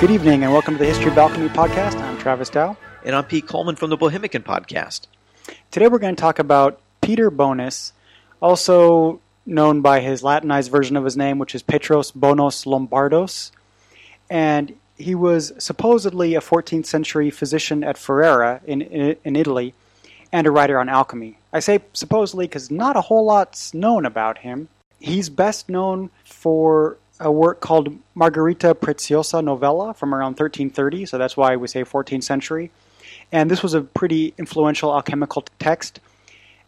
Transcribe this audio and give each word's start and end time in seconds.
Good 0.00 0.12
evening, 0.12 0.44
and 0.44 0.50
welcome 0.50 0.72
to 0.76 0.78
the 0.78 0.86
History 0.86 1.10
of 1.10 1.18
Alchemy 1.18 1.50
podcast. 1.50 1.94
I'm 2.00 2.16
Travis 2.16 2.48
Dow. 2.48 2.74
And 3.04 3.14
I'm 3.14 3.24
Pete 3.24 3.46
Coleman 3.46 3.76
from 3.76 3.90
the 3.90 3.98
Bohemicon 3.98 4.42
Podcast. 4.42 5.02
Today 5.70 5.88
we're 5.88 5.98
going 5.98 6.16
to 6.16 6.20
talk 6.20 6.38
about 6.38 6.80
Peter 7.02 7.30
Bonus, 7.30 7.92
also 8.40 9.20
known 9.44 9.82
by 9.82 10.00
his 10.00 10.22
Latinized 10.22 10.70
version 10.70 10.96
of 10.96 11.04
his 11.04 11.18
name, 11.18 11.38
which 11.38 11.54
is 11.54 11.62
Petrus 11.62 12.12
Bonus 12.12 12.64
Lombardus. 12.64 13.50
And 14.30 14.74
he 14.96 15.14
was 15.14 15.52
supposedly 15.58 16.34
a 16.34 16.40
14th 16.40 16.86
century 16.86 17.28
physician 17.28 17.84
at 17.84 17.98
Ferrara 17.98 18.62
in, 18.64 18.80
in, 18.80 19.16
in 19.22 19.36
Italy 19.36 19.74
and 20.32 20.46
a 20.46 20.50
writer 20.50 20.78
on 20.80 20.88
alchemy. 20.88 21.36
I 21.52 21.60
say 21.60 21.80
supposedly 21.92 22.46
because 22.46 22.70
not 22.70 22.96
a 22.96 23.02
whole 23.02 23.26
lot's 23.26 23.74
known 23.74 24.06
about 24.06 24.38
him. 24.38 24.70
He's 24.98 25.28
best 25.28 25.68
known 25.68 26.08
for 26.24 26.96
a 27.20 27.30
work 27.30 27.60
called 27.60 27.96
Margarita 28.14 28.74
Pretiosa 28.74 29.44
Novella 29.44 29.94
from 29.94 30.14
around 30.14 30.32
1330, 30.38 31.06
so 31.06 31.18
that's 31.18 31.36
why 31.36 31.54
we 31.56 31.68
say 31.68 31.84
14th 31.84 32.24
century. 32.24 32.70
And 33.30 33.50
this 33.50 33.62
was 33.62 33.74
a 33.74 33.82
pretty 33.82 34.34
influential 34.38 34.92
alchemical 34.92 35.44
text. 35.58 36.00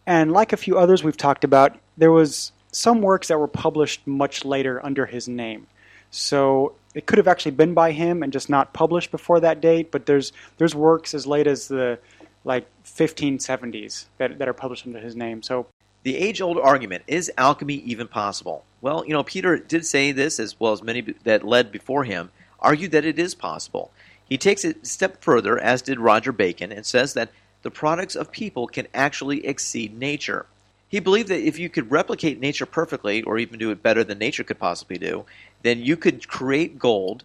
And 0.05 0.31
like 0.31 0.53
a 0.53 0.57
few 0.57 0.77
others 0.77 1.03
we've 1.03 1.17
talked 1.17 1.43
about, 1.43 1.77
there 1.97 2.11
was 2.11 2.51
some 2.71 3.01
works 3.01 3.27
that 3.27 3.39
were 3.39 3.47
published 3.47 4.05
much 4.05 4.45
later 4.45 4.83
under 4.85 5.05
his 5.05 5.27
name. 5.27 5.67
So 6.11 6.75
it 6.93 7.07
could 7.07 7.17
have 7.17 7.27
actually 7.27 7.51
been 7.51 7.73
by 7.73 7.91
him 7.91 8.21
and 8.21 8.31
just 8.31 8.49
not 8.49 8.73
published 8.73 9.11
before 9.11 9.39
that 9.39 9.61
date, 9.61 9.91
but 9.91 10.05
there's 10.05 10.31
there's 10.57 10.75
works 10.75 11.13
as 11.13 11.25
late 11.25 11.47
as 11.47 11.67
the 11.67 11.99
like 12.45 12.67
1570s 12.85 14.05
that, 14.17 14.37
that 14.37 14.47
are 14.47 14.53
published 14.53 14.85
under 14.85 14.99
his 14.99 15.15
name. 15.15 15.41
So 15.41 15.65
The 16.03 16.17
age 16.17 16.41
old 16.41 16.59
argument 16.59 17.03
is 17.07 17.31
alchemy 17.37 17.75
even 17.75 18.07
possible? 18.07 18.65
Well, 18.81 19.05
you 19.05 19.13
know, 19.13 19.23
Peter 19.23 19.57
did 19.57 19.85
say 19.85 20.11
this, 20.11 20.39
as 20.39 20.59
well 20.59 20.73
as 20.73 20.83
many 20.83 21.01
that 21.23 21.47
led 21.47 21.71
before 21.71 22.03
him, 22.03 22.29
argued 22.59 22.91
that 22.91 23.05
it 23.05 23.17
is 23.17 23.33
possible. 23.35 23.91
He 24.27 24.37
takes 24.37 24.65
it 24.65 24.83
a 24.83 24.85
step 24.85 25.23
further, 25.23 25.57
as 25.57 25.81
did 25.81 25.99
Roger 25.99 26.31
Bacon, 26.31 26.71
and 26.71 26.85
says 26.85 27.13
that 27.13 27.31
the 27.61 27.71
products 27.71 28.15
of 28.15 28.31
people 28.31 28.67
can 28.67 28.87
actually 28.93 29.45
exceed 29.45 29.97
nature. 29.97 30.45
He 30.89 30.99
believed 30.99 31.29
that 31.29 31.47
if 31.47 31.57
you 31.57 31.69
could 31.69 31.89
replicate 31.89 32.39
nature 32.39 32.65
perfectly, 32.65 33.23
or 33.23 33.37
even 33.37 33.57
do 33.57 33.71
it 33.71 33.81
better 33.81 34.03
than 34.03 34.17
nature 34.17 34.43
could 34.43 34.59
possibly 34.59 34.97
do, 34.97 35.25
then 35.61 35.81
you 35.81 35.95
could 35.95 36.27
create 36.27 36.77
gold 36.77 37.23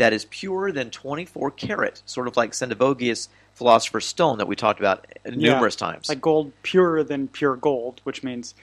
that 0.00 0.12
is 0.14 0.24
purer 0.26 0.72
than 0.72 0.90
24 0.90 1.50
karat, 1.52 2.02
sort 2.06 2.26
of 2.26 2.36
like 2.36 2.52
Sendivogius 2.52 3.28
philosopher's 3.52 4.06
stone 4.06 4.38
that 4.38 4.48
we 4.48 4.56
talked 4.56 4.80
about 4.80 5.06
numerous 5.26 5.76
Yeah, 5.78 5.86
times. 5.86 6.08
Like 6.08 6.20
gold 6.20 6.52
purer 6.62 7.04
than 7.04 7.28
pure 7.28 7.56
gold, 7.56 8.00
which 8.04 8.22
means 8.22 8.54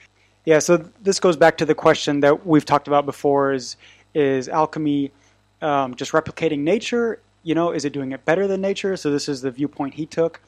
yeah, 0.44 0.58
so 0.58 0.78
this 1.02 1.20
goes 1.20 1.36
back 1.36 1.58
to 1.58 1.64
the 1.64 1.74
question 1.74 2.20
that 2.20 2.44
we've 2.46 2.64
talked 2.64 2.88
about 2.88 3.06
before 3.06 3.52
is 3.52 3.76
is 4.14 4.48
alchemy 4.48 5.12
um, 5.62 5.94
just 5.94 6.12
replicating 6.12 6.60
nature? 6.60 7.20
You 7.44 7.54
know, 7.54 7.70
is 7.70 7.84
it 7.84 7.92
doing 7.92 8.12
it 8.12 8.24
better 8.24 8.46
than 8.46 8.60
nature? 8.60 8.96
So 8.96 9.10
this 9.10 9.28
is 9.28 9.42
the 9.42 9.50
viewpoint 9.50 9.94
he 9.94 10.06
took. 10.06 10.40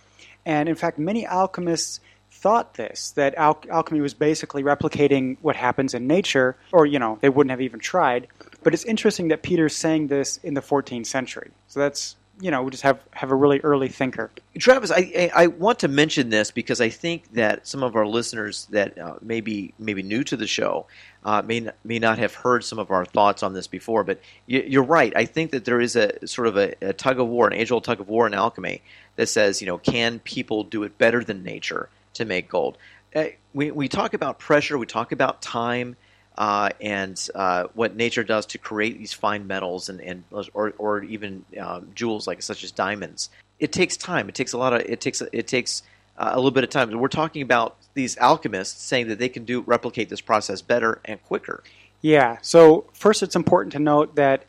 And 0.45 0.69
in 0.69 0.75
fact, 0.75 0.99
many 0.99 1.27
alchemists 1.27 2.01
thought 2.31 2.75
this 2.75 3.13
that 3.13 3.35
al- 3.37 3.63
alchemy 3.71 4.01
was 4.01 4.15
basically 4.15 4.63
replicating 4.63 5.37
what 5.43 5.55
happens 5.55 5.95
in 5.95 6.07
nature, 6.07 6.57
or 6.73 6.87
you 6.87 6.99
know, 6.99 7.19
they 7.21 7.29
wouldn't 7.29 7.51
have 7.51 7.61
even 7.61 7.79
tried. 7.79 8.27
But 8.63 8.75
it's 8.75 8.85
interesting 8.85 9.29
that 9.29 9.43
Peter's 9.43 9.77
saying 9.77 10.09
this 10.09 10.39
in 10.39 10.55
the 10.55 10.61
14th 10.61 11.07
century. 11.07 11.51
So 11.67 11.81
that's 11.81 12.17
you 12.41 12.51
know, 12.51 12.63
we 12.63 12.71
just 12.71 12.83
have 12.83 13.01
have 13.13 13.31
a 13.31 13.35
really 13.35 13.61
early 13.61 13.89
thinker. 13.89 14.31
Travis, 14.59 14.91
I, 14.91 15.31
I 15.37 15.43
I 15.43 15.47
want 15.49 15.79
to 15.81 15.89
mention 15.89 16.31
this 16.31 16.51
because 16.51 16.81
I 16.81 16.89
think 16.89 17.33
that 17.35 17.67
some 17.67 17.83
of 17.83 17.97
our 17.97 18.07
listeners 18.07 18.67
that 18.71 18.99
uh, 18.99 19.17
may 19.21 19.41
be 19.41 19.75
maybe 19.79 20.03
new 20.03 20.25
to 20.25 20.37
the 20.37 20.47
show 20.47 20.87
uh, 21.25 21.43
may 21.43 21.59
n- 21.59 21.73
may 21.85 21.99
not 21.99 22.19
have 22.19 22.35
heard 22.35 22.65
some 22.65 22.79
of 22.79 22.91
our 22.91 23.05
thoughts 23.05 23.43
on 23.43 23.53
this 23.53 23.67
before. 23.67 24.05
But 24.05 24.21
you, 24.47 24.65
you're 24.67 24.83
right. 24.83 25.13
I 25.15 25.27
think 25.27 25.51
that 25.51 25.65
there 25.65 25.81
is 25.81 25.97
a 25.97 26.27
sort 26.27 26.49
of 26.49 26.57
a, 26.57 26.75
a 26.81 26.93
tug 26.93 27.21
of 27.21 27.29
war, 27.29 27.47
an 27.47 27.53
age 27.53 27.71
old 27.71 27.85
tug 27.85 28.01
of 28.01 28.09
war 28.09 28.27
in 28.27 28.35
alchemy 28.35 28.83
that 29.17 29.29
says, 29.29 29.61
you 29.61 29.67
know, 29.67 29.79
can 29.79 30.19
people 30.21 30.65
do 30.65 30.83
it 30.83 30.97
better 30.97 31.23
than 31.23 31.43
nature 31.43 31.91
to 32.15 32.25
make 32.25 32.49
gold? 32.49 32.79
Uh, 33.15 33.27
we 33.53 33.71
we 33.71 33.89
talk 33.89 34.15
about 34.15 34.39
pressure. 34.39 34.79
We 34.79 34.87
talk 34.87 35.13
about 35.13 35.43
time. 35.43 35.97
Uh, 36.39 36.71
and 36.81 37.29
uh, 37.35 37.65
what 37.75 37.97
nature 37.97 38.25
does 38.25 38.47
to 38.47 38.59
create 38.59 38.99
these 38.99 39.13
fine 39.13 39.47
metals 39.47 39.89
and, 39.89 40.01
and 40.01 40.25
or, 40.33 40.73
or 40.79 41.03
even 41.05 41.45
um, 41.61 41.89
jewels 41.95 42.27
like 42.27 42.41
such 42.41 42.65
as 42.65 42.71
diamonds. 42.71 43.29
It 43.59 43.73
takes 43.73 43.97
time. 43.97 44.29
It 44.29 44.35
takes 44.35 44.53
a 44.55 44.59
lot 44.59 44.73
of 44.73 44.81
it 44.81 45.01
takes 45.01 45.21
it 45.21 45.47
takes 45.47 45.83
uh, 46.17 46.31
a 46.33 46.37
little 46.37 46.51
bit 46.51 46.65
of 46.65 46.71
time. 46.71 46.91
We're 46.99 47.09
talking 47.09 47.43
about 47.43 47.77
these 47.95 48.17
alchemists 48.19 48.83
saying 48.83 49.09
that 49.09 49.19
they 49.19 49.29
can 49.29 49.45
do 49.45 49.61
replicate 49.63 50.09
this 50.09 50.21
process 50.21 50.63
better 50.63 51.01
and 51.05 51.23
quicker. 51.25 51.63
Yeah. 52.01 52.39
So 52.43 52.87
first, 52.93 53.23
it's 53.23 53.37
important 53.37 53.73
to 53.73 53.79
note 53.79 54.15
that 54.17 54.45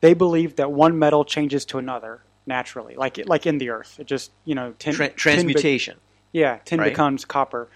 they 0.00 0.14
believe 0.14 0.56
that 0.56 0.72
one 0.72 0.98
metal 0.98 1.24
changes 1.24 1.64
to 1.66 1.78
another 1.78 2.20
naturally, 2.46 2.94
like 2.96 3.20
like 3.26 3.46
in 3.46 3.58
the 3.58 3.70
earth. 3.70 3.98
It 4.00 4.06
just 4.06 4.30
you 4.44 4.54
know 4.54 4.74
tin, 4.78 4.94
Tra- 4.94 5.08
tin 5.08 5.14
be- 5.14 5.20
transmutation. 5.20 5.98
yeah, 6.32 6.58
tin 6.64 6.80
right? 6.80 6.90
becomes 6.90 7.24
copper. 7.24 7.68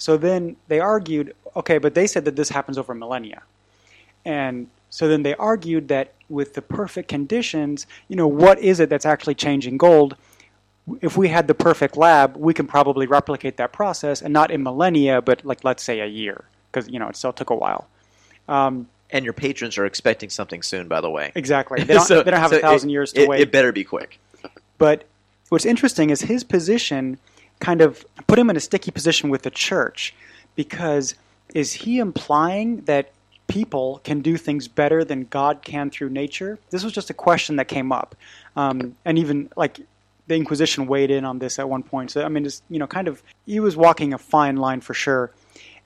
So 0.00 0.16
then 0.16 0.56
they 0.68 0.80
argued, 0.80 1.34
okay, 1.54 1.76
but 1.78 1.94
they 1.94 2.06
said 2.06 2.24
that 2.24 2.34
this 2.34 2.48
happens 2.48 2.78
over 2.78 2.94
millennia, 2.94 3.42
and 4.24 4.66
so 4.88 5.06
then 5.06 5.22
they 5.22 5.34
argued 5.36 5.88
that 5.88 6.14
with 6.30 6.54
the 6.54 6.62
perfect 6.62 7.08
conditions, 7.08 7.86
you 8.08 8.16
know, 8.16 8.26
what 8.26 8.58
is 8.58 8.80
it 8.80 8.88
that's 8.88 9.06
actually 9.06 9.34
changing 9.34 9.76
gold? 9.76 10.16
If 11.02 11.16
we 11.16 11.28
had 11.28 11.46
the 11.46 11.54
perfect 11.54 11.96
lab, 11.96 12.36
we 12.36 12.54
can 12.54 12.66
probably 12.66 13.06
replicate 13.06 13.58
that 13.58 13.72
process, 13.72 14.22
and 14.22 14.32
not 14.32 14.50
in 14.50 14.62
millennia, 14.62 15.20
but 15.20 15.44
like 15.44 15.64
let's 15.64 15.82
say 15.82 16.00
a 16.00 16.06
year, 16.06 16.44
because 16.72 16.88
you 16.88 16.98
know 16.98 17.08
it 17.08 17.16
still 17.16 17.32
took 17.34 17.50
a 17.50 17.54
while. 17.54 17.86
Um, 18.48 18.88
and 19.10 19.22
your 19.24 19.34
patrons 19.34 19.76
are 19.76 19.84
expecting 19.86 20.30
something 20.30 20.62
soon. 20.62 20.88
By 20.88 21.00
the 21.02 21.10
way, 21.10 21.30
Exactly. 21.34 21.84
They 21.84 21.94
don't, 21.94 22.06
So- 22.06 22.22
they 22.22 22.30
don't 22.30 22.40
have 22.40 22.50
so 22.50 22.56
a 22.58 22.60
thousand 22.60 22.88
it- 22.88 22.92
years 22.94 23.12
to 23.12 23.22
it, 23.22 23.28
wait. 23.28 23.40
It 23.40 23.52
better 23.52 23.70
be 23.70 23.84
quick. 23.84 24.18
But 24.78 25.04
what's 25.50 25.66
interesting 25.66 26.08
is 26.10 26.22
his 26.22 26.42
position 26.42 27.18
kind 27.60 27.80
of 27.82 28.04
put 28.26 28.38
him 28.38 28.50
in 28.50 28.56
a 28.56 28.60
sticky 28.60 28.90
position 28.90 29.30
with 29.30 29.42
the 29.42 29.50
church 29.50 30.14
because 30.56 31.14
is 31.54 31.72
he 31.72 31.98
implying 31.98 32.82
that 32.82 33.12
people 33.46 34.00
can 34.04 34.20
do 34.20 34.36
things 34.36 34.68
better 34.68 35.04
than 35.04 35.24
God 35.24 35.62
can 35.62 35.90
through 35.90 36.10
nature? 36.10 36.58
This 36.70 36.84
was 36.84 36.92
just 36.92 37.10
a 37.10 37.14
question 37.14 37.56
that 37.56 37.68
came 37.68 37.92
up. 37.92 38.14
Um, 38.56 38.96
and 39.04 39.18
even 39.18 39.50
like 39.56 39.80
the 40.26 40.36
Inquisition 40.36 40.86
weighed 40.86 41.10
in 41.10 41.24
on 41.24 41.38
this 41.38 41.58
at 41.58 41.68
one 41.68 41.82
point. 41.82 42.12
So, 42.12 42.24
I 42.24 42.28
mean, 42.28 42.44
just, 42.44 42.62
you 42.70 42.78
know, 42.78 42.86
kind 42.86 43.08
of, 43.08 43.22
he 43.46 43.60
was 43.60 43.76
walking 43.76 44.14
a 44.14 44.18
fine 44.18 44.56
line 44.56 44.80
for 44.80 44.94
sure. 44.94 45.32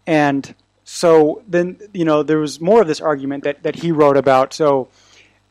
And 0.07 0.55
so 0.85 1.43
then, 1.49 1.79
you 1.95 2.05
know, 2.05 2.23
there 2.23 2.39
was 2.39 2.61
more 2.61 2.83
of 2.83 2.87
this 2.87 3.01
argument 3.01 3.45
that, 3.45 3.63
that 3.63 3.75
he 3.75 3.91
wrote 3.91 4.19
about. 4.19 4.53
So, 4.53 4.89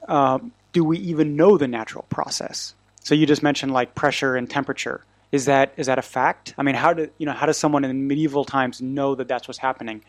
um, 0.07 0.51
do 0.73 0.83
we 0.83 0.99
even 0.99 1.35
know 1.35 1.57
the 1.57 1.67
natural 1.67 2.05
process? 2.09 2.75
So 3.01 3.15
you 3.15 3.25
just 3.25 3.43
mentioned 3.43 3.73
like 3.73 3.95
pressure 3.95 4.35
and 4.35 4.49
temperature. 4.49 5.03
Is 5.33 5.45
that 5.45 5.73
is 5.77 5.87
that 5.87 5.97
a 5.97 6.03
fact? 6.03 6.53
I 6.59 6.63
mean, 6.63 6.75
how 6.75 6.93
do 6.93 7.09
you 7.17 7.25
know 7.25 7.33
how 7.33 7.47
does 7.47 7.57
someone 7.57 7.83
in 7.83 8.07
medieval 8.07 8.45
times 8.45 8.83
know 8.83 9.15
that 9.15 9.27
that's 9.27 9.47
what's 9.47 9.57
happening? 9.57 10.03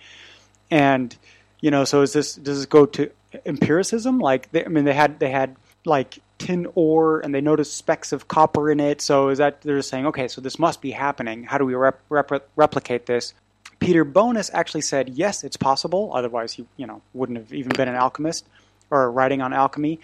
And 0.71 1.17
you 1.63 1.71
know, 1.71 1.87
so 1.87 2.03
is 2.03 2.13
this 2.13 2.35
does 2.35 2.59
this 2.59 2.67
go 2.67 2.85
to 2.85 3.11
empiricism? 3.47 4.19
Like, 4.19 4.53
they, 4.53 4.67
I 4.67 4.69
mean, 4.69 4.85
they 4.85 4.93
had 4.93 5.19
they 5.19 5.31
had 5.31 5.57
like 5.87 6.19
tin 6.37 6.67
ore 6.75 7.21
and 7.21 7.35
they 7.35 7.41
noticed 7.41 7.75
specks 7.75 8.13
of 8.13 8.29
copper 8.29 8.71
in 8.71 8.81
it. 8.81 9.01
So 9.01 9.31
is 9.31 9.39
that 9.39 9.63
they're 9.63 9.81
saying, 9.81 10.07
okay, 10.09 10.29
so 10.29 10.43
this 10.43 10.59
must 10.59 10.83
be 10.83 10.91
happening. 10.91 11.45
How 11.45 11.57
do 11.57 11.65
we 11.65 11.75
rep- 11.75 12.03
rep- 12.11 12.51
replicate 12.55 13.07
this? 13.07 13.33
Peter 13.79 14.05
Bonus 14.05 14.51
actually 14.53 14.83
said, 14.83 15.09
yes, 15.09 15.43
it's 15.43 15.57
possible. 15.57 16.13
Otherwise, 16.15 16.53
he 16.53 16.67
you 16.77 16.87
know 16.87 17.01
wouldn't 17.15 17.39
have 17.39 17.51
even 17.51 17.73
been 17.73 17.89
an 17.89 17.97
alchemist 17.97 18.47
or 18.91 19.11
writing 19.11 19.41
on 19.41 19.55
alchemy. 19.55 20.01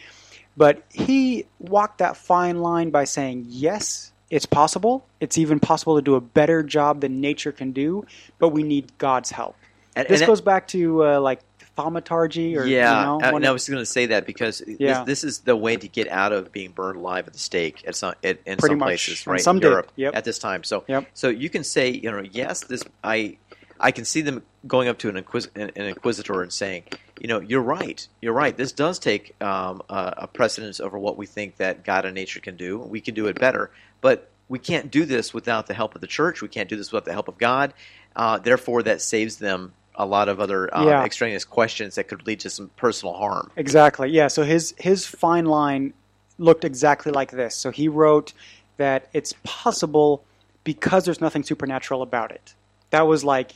But 0.56 0.82
he 0.90 1.44
walked 1.58 1.98
that 1.98 2.16
fine 2.16 2.60
line 2.60 2.88
by 2.88 3.04
saying, 3.04 3.44
yes, 3.48 4.12
it's 4.30 4.46
possible. 4.46 5.04
It's 5.20 5.36
even 5.36 5.60
possible 5.60 5.96
to 5.96 6.02
do 6.02 6.14
a 6.14 6.20
better 6.20 6.62
job 6.62 7.00
than 7.00 7.20
nature 7.20 7.52
can 7.52 7.72
do, 7.72 8.06
but 8.38 8.50
we 8.50 8.62
need 8.62 8.96
God's 8.98 9.30
help. 9.30 9.56
And, 9.96 10.06
This 10.08 10.20
and 10.20 10.28
goes 10.28 10.40
back 10.40 10.68
to 10.68 11.04
uh, 11.04 11.20
like 11.20 11.40
thaumaturgy, 11.76 12.56
or 12.56 12.64
yeah, 12.64 13.00
you 13.00 13.06
know, 13.06 13.20
uh, 13.22 13.36
and 13.36 13.46
I 13.46 13.50
was 13.52 13.68
going 13.68 13.80
to 13.80 13.86
say 13.86 14.06
that 14.06 14.26
because 14.26 14.62
Yeah. 14.66 15.04
this, 15.04 15.22
this 15.22 15.24
is 15.24 15.38
the 15.40 15.56
way 15.56 15.76
to 15.76 15.88
get 15.88 16.08
out 16.08 16.32
of 16.32 16.52
being 16.52 16.70
burned 16.72 16.98
alive 16.98 17.26
at 17.26 17.32
the 17.32 17.38
stake 17.38 17.84
at 17.86 17.96
some 17.96 18.14
at, 18.22 18.38
in 18.46 18.56
Pretty 18.58 18.72
some 18.74 18.78
much. 18.78 18.86
places, 18.86 19.26
And 19.26 19.32
right? 19.32 19.40
some 19.40 19.56
in 19.56 19.62
Europe 19.62 19.90
yep. 19.96 20.14
at 20.14 20.24
this 20.24 20.38
time. 20.38 20.62
So, 20.64 20.84
Yep. 20.86 21.06
so 21.14 21.28
you 21.28 21.48
can 21.50 21.64
say, 21.64 21.90
you 21.90 22.10
know, 22.10 22.22
yes, 22.30 22.60
this 22.64 22.84
I 23.02 23.36
I 23.78 23.90
can 23.92 24.04
see 24.04 24.20
them 24.20 24.42
going 24.66 24.88
up 24.88 24.98
to 24.98 25.08
an, 25.08 25.16
inquis- 25.16 25.48
an 25.56 25.70
inquisitor 25.84 26.42
and 26.42 26.52
saying, 26.52 26.84
you 27.20 27.28
know, 27.28 27.40
you're 27.40 27.62
right. 27.62 28.06
You're 28.20 28.32
right. 28.32 28.56
This 28.56 28.72
does 28.72 28.98
take 28.98 29.40
um, 29.42 29.82
a, 29.88 30.14
a 30.18 30.26
precedence 30.26 30.80
over 30.80 30.98
what 30.98 31.16
we 31.16 31.26
think 31.26 31.56
that 31.58 31.84
God 31.84 32.04
and 32.04 32.14
nature 32.14 32.40
can 32.40 32.56
do. 32.56 32.78
We 32.78 33.00
can 33.00 33.14
do 33.14 33.26
it 33.26 33.38
better, 33.38 33.70
but 34.00 34.30
we 34.48 34.58
can't 34.58 34.90
do 34.90 35.04
this 35.04 35.32
without 35.32 35.66
the 35.66 35.74
help 35.74 35.94
of 35.94 36.00
the 36.00 36.06
church. 36.06 36.42
We 36.42 36.48
can't 36.48 36.68
do 36.68 36.76
this 36.76 36.90
without 36.90 37.04
the 37.04 37.12
help 37.12 37.28
of 37.28 37.38
God. 37.38 37.72
Uh, 38.16 38.38
therefore, 38.38 38.82
that 38.82 39.00
saves 39.00 39.36
them 39.36 39.72
a 39.94 40.06
lot 40.06 40.28
of 40.28 40.40
other 40.40 40.74
uh, 40.74 40.84
Yeah. 40.86 41.04
extraneous 41.04 41.44
questions 41.44 41.96
that 41.96 42.08
could 42.08 42.26
lead 42.26 42.40
to 42.40 42.50
some 42.50 42.70
personal 42.76 43.14
harm. 43.14 43.50
Exactly. 43.56 44.10
Yeah. 44.10 44.28
So 44.28 44.42
his 44.42 44.74
his 44.78 45.06
fine 45.06 45.44
line 45.44 45.92
looked 46.38 46.64
exactly 46.64 47.12
like 47.12 47.30
this. 47.30 47.54
So 47.54 47.70
he 47.70 47.86
wrote 47.86 48.32
that 48.78 49.08
it's 49.12 49.34
possible 49.44 50.24
because 50.64 51.04
there's 51.04 51.20
nothing 51.20 51.42
supernatural 51.42 52.02
about 52.02 52.32
it. 52.32 52.54
That 52.90 53.06
was 53.06 53.22
like 53.24 53.52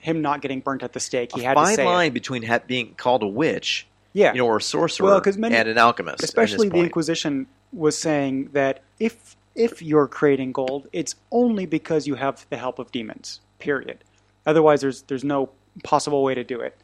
him 0.00 0.22
not 0.22 0.40
getting 0.42 0.60
burnt 0.60 0.82
at 0.82 0.92
the 0.92 1.00
stake. 1.00 1.32
He 1.34 1.42
a 1.42 1.44
had 1.48 1.54
to 1.54 1.60
fine 1.64 1.76
say 1.76 1.84
line 1.84 2.08
it. 2.08 2.14
between 2.14 2.42
ha- 2.42 2.60
being 2.66 2.94
called 2.96 3.22
a 3.22 3.26
witch, 3.26 3.86
Yeah. 4.12 4.32
you 4.32 4.38
know, 4.38 4.46
or 4.46 4.56
a 4.58 4.62
sorcerer, 4.62 5.06
Well, 5.06 5.22
many- 5.38 5.54
and 5.54 5.68
an 5.68 5.78
alchemist. 5.78 6.22
especially 6.22 6.68
the. 6.68 6.78
Inquisition 6.78 7.46
was 7.72 7.98
saying 7.98 8.50
that 8.52 8.80
if 8.98 9.36
if 9.54 9.82
you're 9.82 10.06
creating 10.06 10.52
gold, 10.52 10.86
it's 10.92 11.16
only 11.32 11.66
because 11.66 12.06
you 12.06 12.14
have 12.14 12.46
the 12.48 12.56
help 12.56 12.78
of 12.78 12.92
demons. 12.92 13.40
Period. 13.58 13.98
Otherwise, 14.46 14.80
there's 14.82 15.02
there's 15.02 15.24
no 15.24 15.50
possible 15.84 16.22
way 16.22 16.34
to 16.34 16.44
do 16.44 16.60
it. 16.60 16.76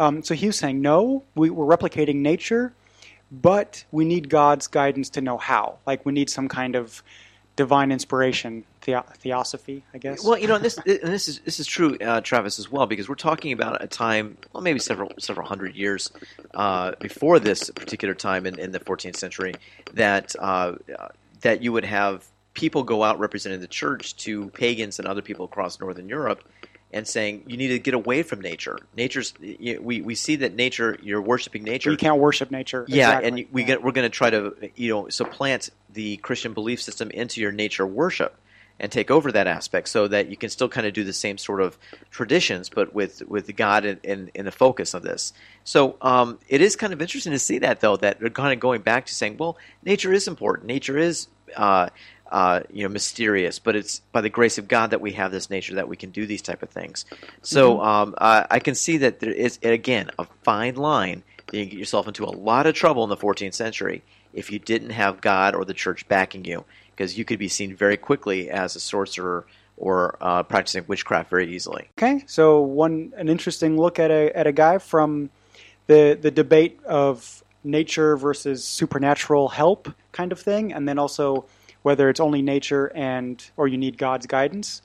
Um, 0.00 0.22
so 0.22 0.34
he 0.34 0.46
was 0.46 0.58
saying, 0.58 0.80
no, 0.80 1.22
we, 1.34 1.50
we're 1.50 1.66
replicating 1.76 2.16
nature, 2.16 2.72
but 3.30 3.84
we 3.92 4.04
need 4.04 4.28
God's 4.28 4.66
guidance 4.66 5.08
to 5.10 5.20
know 5.20 5.36
how. 5.38 5.78
Like 5.86 6.04
we 6.06 6.12
need 6.12 6.28
some 6.30 6.48
kind 6.48 6.74
of 6.74 7.02
divine 7.56 7.92
inspiration, 7.92 8.64
theo- 8.82 9.04
theosophy, 9.18 9.82
I 9.94 9.98
guess. 9.98 10.24
Well, 10.24 10.38
you 10.38 10.46
know, 10.48 10.56
and 10.56 10.64
this 10.64 10.76
and 10.86 11.12
this 11.12 11.28
is 11.28 11.40
this 11.40 11.58
is 11.60 11.66
true, 11.66 11.96
uh, 11.98 12.20
Travis, 12.20 12.58
as 12.58 12.70
well, 12.70 12.86
because 12.86 13.08
we're 13.08 13.14
talking 13.14 13.52
about 13.52 13.82
a 13.82 13.86
time, 13.86 14.36
well, 14.52 14.62
maybe 14.62 14.78
several 14.78 15.10
several 15.18 15.46
hundred 15.46 15.74
years 15.74 16.10
uh, 16.54 16.92
before 17.00 17.38
this 17.38 17.70
particular 17.70 18.14
time 18.14 18.46
in, 18.46 18.58
in 18.58 18.72
the 18.72 18.80
14th 18.80 19.16
century, 19.16 19.54
that 19.94 20.34
uh, 20.38 20.74
uh, 20.98 21.08
that 21.40 21.62
you 21.62 21.72
would 21.72 21.84
have 21.84 22.26
people 22.54 22.82
go 22.82 23.02
out 23.02 23.18
representing 23.18 23.60
the 23.60 23.66
church 23.66 24.14
to 24.18 24.48
pagans 24.50 24.98
and 24.98 25.08
other 25.08 25.22
people 25.22 25.46
across 25.46 25.80
northern 25.80 26.08
Europe. 26.08 26.42
And 26.94 27.08
saying 27.08 27.44
you 27.46 27.56
need 27.56 27.68
to 27.68 27.78
get 27.78 27.94
away 27.94 28.22
from 28.22 28.42
nature. 28.42 28.78
Nature's 28.94 29.32
we, 29.40 30.02
we 30.02 30.14
see 30.14 30.36
that 30.36 30.54
nature 30.54 30.98
you're 31.02 31.22
worshiping 31.22 31.64
nature. 31.64 31.90
you 31.90 31.96
can't 31.96 32.18
worship 32.18 32.50
nature. 32.50 32.84
Yeah, 32.86 33.20
Exactly. 33.20 33.28
and 33.28 33.48
we 33.50 33.62
Yeah. 33.62 33.66
get, 33.68 33.82
we're 33.82 33.92
going 33.92 34.04
to 34.04 34.14
try 34.14 34.28
to 34.28 34.54
you 34.76 34.90
know 34.92 35.08
supplant 35.08 35.70
the 35.94 36.18
Christian 36.18 36.52
belief 36.52 36.82
system 36.82 37.10
into 37.10 37.40
your 37.40 37.50
nature 37.50 37.86
worship 37.86 38.36
and 38.78 38.90
take 38.90 39.10
over 39.10 39.32
that 39.32 39.46
aspect, 39.46 39.88
so 39.88 40.08
that 40.08 40.28
you 40.28 40.36
can 40.36 40.50
still 40.50 40.68
kind 40.68 40.86
of 40.86 40.92
do 40.92 41.04
the 41.04 41.12
same 41.12 41.38
sort 41.38 41.60
of 41.60 41.78
traditions, 42.10 42.68
but 42.68 42.94
with 42.94 43.22
with 43.28 43.54
God 43.56 43.84
in, 43.84 44.00
in, 44.02 44.30
in 44.34 44.44
the 44.44 44.52
focus 44.52 44.94
of 44.94 45.02
this. 45.02 45.32
So 45.64 45.96
um, 46.00 46.38
it 46.48 46.60
is 46.60 46.76
kind 46.76 46.92
of 46.92 47.00
interesting 47.00 47.32
to 47.32 47.38
see 47.38 47.58
that 47.58 47.80
though 47.80 47.96
that 47.96 48.20
they're 48.20 48.30
kind 48.30 48.52
of 48.52 48.60
going 48.60 48.82
back 48.82 49.06
to 49.06 49.14
saying, 49.14 49.36
well, 49.38 49.56
nature 49.84 50.12
is 50.12 50.28
important. 50.28 50.66
Nature 50.66 50.98
is. 50.98 51.28
Uh, 51.56 51.88
uh, 52.32 52.62
you 52.72 52.82
know, 52.82 52.88
mysterious, 52.88 53.58
but 53.58 53.76
it's 53.76 54.00
by 54.10 54.22
the 54.22 54.30
grace 54.30 54.56
of 54.56 54.66
God 54.66 54.92
that 54.92 55.02
we 55.02 55.12
have 55.12 55.30
this 55.30 55.50
nature 55.50 55.74
that 55.74 55.86
we 55.86 55.96
can 55.96 56.10
do 56.10 56.24
these 56.24 56.40
type 56.40 56.62
of 56.62 56.70
things. 56.70 57.04
So 57.42 57.78
um, 57.82 58.14
I, 58.16 58.46
I 58.50 58.58
can 58.58 58.74
see 58.74 58.96
that 58.98 59.20
there 59.20 59.30
is 59.30 59.58
again 59.62 60.10
a 60.18 60.24
fine 60.42 60.76
line 60.76 61.24
you 61.60 61.66
get 61.66 61.78
yourself 61.78 62.06
into 62.06 62.24
a 62.24 62.26
lot 62.26 62.66
of 62.66 62.74
trouble 62.74 63.04
in 63.04 63.10
the 63.10 63.16
14th 63.16 63.54
century 63.54 64.02
if 64.32 64.50
you 64.50 64.58
didn't 64.58 64.90
have 64.90 65.20
God 65.20 65.54
or 65.54 65.64
the 65.64 65.74
church 65.74 66.08
backing 66.08 66.44
you, 66.44 66.64
because 66.90 67.18
you 67.18 67.24
could 67.24 67.38
be 67.38 67.48
seen 67.48 67.74
very 67.74 67.96
quickly 67.96 68.50
as 68.50 68.76
a 68.76 68.80
sorcerer 68.80 69.46
or 69.76 70.16
uh, 70.20 70.42
practicing 70.42 70.84
witchcraft 70.86 71.30
very 71.30 71.54
easily. 71.54 71.88
Okay, 71.98 72.24
so 72.26 72.60
one 72.60 73.12
an 73.16 73.28
interesting 73.28 73.76
look 73.76 73.98
at 73.98 74.10
a 74.10 74.36
at 74.36 74.46
a 74.46 74.52
guy 74.52 74.78
from 74.78 75.30
the 75.86 76.18
the 76.20 76.30
debate 76.30 76.78
of 76.84 77.42
nature 77.64 78.16
versus 78.16 78.64
supernatural 78.64 79.48
help 79.48 79.92
kind 80.12 80.32
of 80.32 80.40
thing, 80.40 80.72
and 80.72 80.88
then 80.88 80.98
also 80.98 81.44
whether 81.82 82.08
it's 82.08 82.20
only 82.20 82.42
nature 82.42 82.92
and 82.94 83.50
or 83.56 83.66
you 83.68 83.76
need 83.76 83.98
God's 83.98 84.26
guidance. 84.26 84.82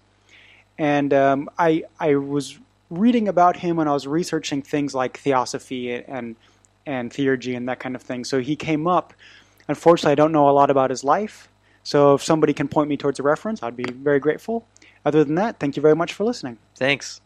And 0.77 1.13
um, 1.13 1.49
I 1.57 1.83
I 1.99 2.15
was 2.15 2.57
reading 2.89 3.27
about 3.27 3.57
him 3.57 3.75
when 3.75 3.87
I 3.87 3.93
was 3.93 4.07
researching 4.07 4.61
things 4.61 4.95
like 4.95 5.17
theosophy 5.17 5.93
and 5.93 6.35
and 6.56 6.56
theurgy 6.87 7.55
and 7.55 7.67
that 7.69 7.79
kind 7.79 7.95
of 7.95 8.01
thing. 8.01 8.23
So 8.23 8.39
he 8.39 8.55
came 8.55 8.87
up. 8.87 9.13
Unfortunately, 9.67 10.13
I 10.13 10.15
don't 10.15 10.31
know 10.31 10.49
a 10.49 10.51
lot 10.51 10.69
about 10.69 10.89
his 10.89 11.03
life. 11.03 11.49
So 11.83 12.15
if 12.15 12.23
somebody 12.23 12.53
can 12.53 12.67
point 12.67 12.89
me 12.89 12.97
towards 12.97 13.19
a 13.19 13.23
reference, 13.23 13.63
I'd 13.63 13.77
be 13.77 13.85
very 13.91 14.19
grateful. 14.19 14.67
Other 15.05 15.23
than 15.23 15.35
that, 15.35 15.59
thank 15.59 15.75
you 15.75 15.81
very 15.81 15.95
much 15.95 16.13
for 16.13 16.23
listening. 16.23 16.57
Thanks. 16.75 17.21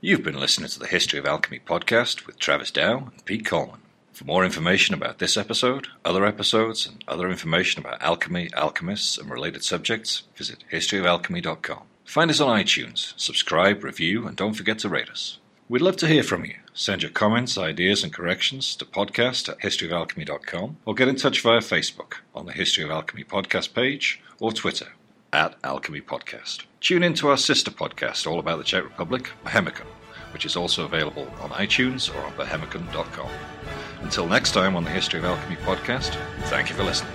You've 0.00 0.22
been 0.22 0.38
listening 0.38 0.68
to 0.68 0.78
the 0.78 0.86
History 0.86 1.18
of 1.18 1.26
Alchemy 1.26 1.60
podcast 1.60 2.26
with 2.26 2.38
Travis 2.38 2.70
Dow 2.70 2.98
and 2.98 3.24
Pete 3.24 3.46
Coleman. 3.46 3.80
For 4.12 4.24
more 4.24 4.44
information 4.44 4.94
about 4.94 5.18
this 5.18 5.36
episode, 5.36 5.88
other 6.04 6.24
episodes, 6.24 6.86
and 6.86 7.02
other 7.08 7.28
information 7.28 7.80
about 7.80 8.00
alchemy, 8.00 8.50
alchemists, 8.54 9.18
and 9.18 9.28
related 9.28 9.64
subjects, 9.64 10.22
visit 10.36 10.62
historyofalchemy.com. 10.70 11.82
Find 12.04 12.30
us 12.30 12.40
on 12.40 12.60
iTunes, 12.60 13.14
subscribe, 13.16 13.82
review, 13.82 14.26
and 14.28 14.36
don't 14.36 14.54
forget 14.54 14.78
to 14.80 14.88
rate 14.88 15.08
us. 15.08 15.38
We'd 15.66 15.80
love 15.80 15.96
to 15.98 16.06
hear 16.06 16.22
from 16.22 16.44
you. 16.44 16.56
Send 16.74 17.02
your 17.02 17.10
comments, 17.10 17.56
ideas, 17.56 18.04
and 18.04 18.12
corrections 18.12 18.76
to 18.76 18.84
podcast 18.84 19.48
at 19.48 19.60
historyofalchemy.com 19.60 20.76
or 20.84 20.94
get 20.94 21.08
in 21.08 21.16
touch 21.16 21.40
via 21.40 21.60
Facebook 21.60 22.16
on 22.34 22.44
the 22.44 22.52
History 22.52 22.84
of 22.84 22.90
Alchemy 22.90 23.24
podcast 23.24 23.72
page 23.72 24.20
or 24.40 24.52
Twitter 24.52 24.88
at 25.32 25.56
Alchemy 25.64 26.02
Podcast. 26.02 26.64
Tune 26.80 27.02
in 27.02 27.14
to 27.14 27.28
our 27.28 27.38
sister 27.38 27.70
podcast 27.70 28.26
all 28.26 28.38
about 28.38 28.58
the 28.58 28.64
Czech 28.64 28.84
Republic, 28.84 29.30
Bohemicon, 29.44 29.86
which 30.34 30.44
is 30.44 30.54
also 30.54 30.84
available 30.84 31.26
on 31.40 31.50
iTunes 31.50 32.14
or 32.14 32.18
on 32.18 32.32
bohemicon.com. 32.34 33.30
Until 34.02 34.26
next 34.28 34.52
time 34.52 34.76
on 34.76 34.84
the 34.84 34.90
History 34.90 35.18
of 35.18 35.24
Alchemy 35.24 35.56
podcast, 35.56 36.14
thank 36.42 36.68
you 36.68 36.76
for 36.76 36.84
listening. 36.84 37.14